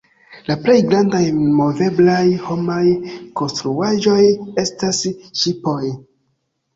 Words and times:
La 0.45 0.53
plej 0.61 0.75
grandaj 0.91 1.19
moveblaj 1.57 2.23
homaj 2.45 2.85
konstruaĵoj 3.41 4.23
estas 4.63 5.03
ŝipoj. 5.43 5.83